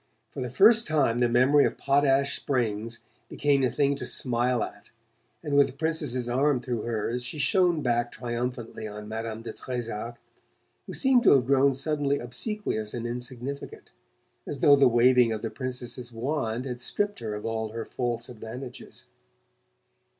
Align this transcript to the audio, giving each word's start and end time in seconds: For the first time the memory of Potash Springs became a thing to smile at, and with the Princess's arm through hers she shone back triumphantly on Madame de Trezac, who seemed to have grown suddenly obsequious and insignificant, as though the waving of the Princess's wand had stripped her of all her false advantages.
For 0.31 0.41
the 0.41 0.49
first 0.49 0.87
time 0.87 1.19
the 1.19 1.29
memory 1.29 1.63
of 1.63 1.77
Potash 1.77 2.35
Springs 2.35 3.01
became 3.29 3.63
a 3.63 3.69
thing 3.69 3.95
to 3.97 4.07
smile 4.07 4.63
at, 4.63 4.89
and 5.43 5.53
with 5.53 5.67
the 5.67 5.73
Princess's 5.73 6.27
arm 6.27 6.59
through 6.59 6.81
hers 6.81 7.23
she 7.23 7.37
shone 7.37 7.83
back 7.83 8.11
triumphantly 8.11 8.87
on 8.87 9.07
Madame 9.07 9.43
de 9.43 9.53
Trezac, 9.53 10.17
who 10.87 10.93
seemed 10.95 11.21
to 11.21 11.33
have 11.33 11.45
grown 11.45 11.75
suddenly 11.75 12.17
obsequious 12.17 12.95
and 12.95 13.05
insignificant, 13.05 13.91
as 14.47 14.61
though 14.61 14.75
the 14.75 14.87
waving 14.87 15.31
of 15.33 15.43
the 15.43 15.51
Princess's 15.51 16.11
wand 16.11 16.65
had 16.65 16.81
stripped 16.81 17.19
her 17.19 17.35
of 17.35 17.45
all 17.45 17.69
her 17.69 17.85
false 17.85 18.27
advantages. 18.27 19.03